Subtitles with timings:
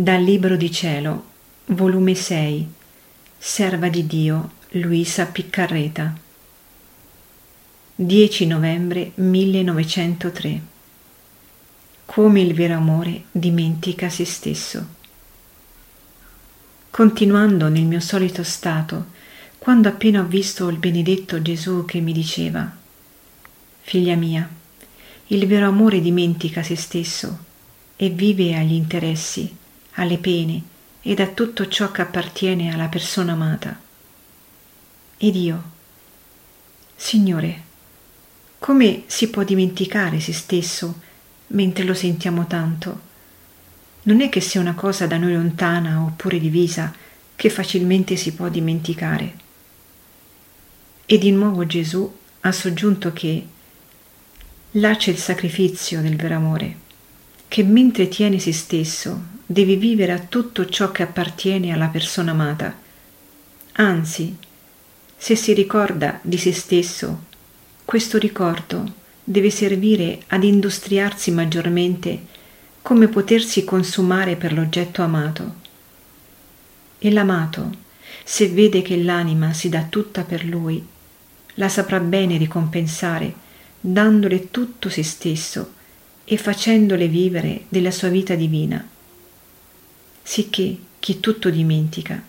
[0.00, 1.26] Dal Libro di Cielo,
[1.66, 2.66] volume 6,
[3.36, 6.18] Serva di Dio, Luisa Piccarreta.
[7.96, 10.60] 10 novembre 1903.
[12.06, 14.86] Come il vero amore dimentica se stesso.
[16.88, 19.08] Continuando nel mio solito stato,
[19.58, 22.74] quando appena ho visto il benedetto Gesù che mi diceva,
[23.82, 24.48] Figlia mia,
[25.26, 27.44] il vero amore dimentica se stesso
[27.96, 29.58] e vive agli interessi
[29.94, 30.62] alle pene
[31.02, 33.80] ed a tutto ciò che appartiene alla persona amata.
[35.16, 35.62] Ed io,
[36.94, 37.62] Signore,
[38.58, 41.00] come si può dimenticare se stesso
[41.48, 43.08] mentre lo sentiamo tanto?
[44.02, 46.94] Non è che sia una cosa da noi lontana oppure divisa
[47.36, 49.34] che facilmente si può dimenticare.
[51.06, 53.46] E di nuovo Gesù ha soggiunto che
[54.72, 56.76] là c'è il sacrificio del vero amore,
[57.48, 62.72] che mentre tiene se stesso devi vivere a tutto ciò che appartiene alla persona amata.
[63.72, 64.36] Anzi,
[65.16, 67.24] se si ricorda di se stesso,
[67.84, 72.26] questo ricordo deve servire ad industriarsi maggiormente
[72.80, 75.54] come potersi consumare per l'oggetto amato.
[77.00, 77.72] E l'amato,
[78.22, 80.80] se vede che l'anima si dà tutta per lui,
[81.54, 83.34] la saprà bene ricompensare,
[83.80, 85.72] dandole tutto se stesso
[86.22, 88.98] e facendole vivere della sua vita divina
[90.30, 92.22] sicché chi tutto dimentica,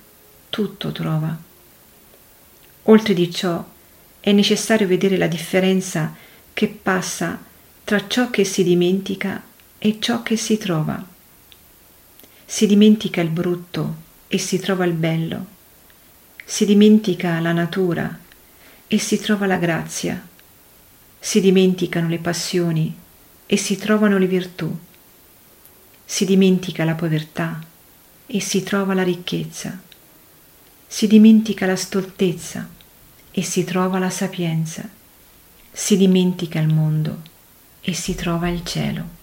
[0.49, 1.37] tutto trova.
[2.85, 3.63] Oltre di ciò,
[4.19, 6.15] è necessario vedere la differenza
[6.51, 7.39] che passa
[7.83, 9.43] tra ciò che si dimentica
[9.77, 11.05] e ciò che si trova.
[12.43, 13.95] Si dimentica il brutto
[14.27, 15.45] e si trova il bello.
[16.43, 18.19] Si dimentica la natura
[18.87, 20.27] e si trova la grazia.
[21.19, 22.97] Si dimenticano le passioni
[23.45, 24.75] e si trovano le virtù.
[26.03, 27.69] Si dimentica la povertà
[28.33, 29.77] e si trova la ricchezza.
[30.87, 32.65] Si dimentica la stoltezza
[33.29, 34.87] e si trova la sapienza.
[35.69, 37.21] Si dimentica il mondo
[37.81, 39.19] e si trova il cielo.